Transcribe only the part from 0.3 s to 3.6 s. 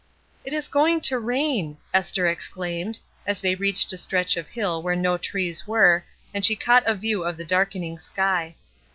''It is going to rain!" Esther exclaimed, as they